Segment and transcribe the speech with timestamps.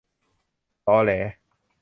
[0.87, 1.11] ตอแหล